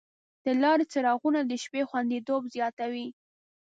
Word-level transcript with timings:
د 0.43 0.45
لارې 0.61 0.85
څراغونه 0.91 1.39
د 1.45 1.51
شپې 1.63 1.81
خوندیتوب 1.89 2.41
زیاتوي. 2.55 3.07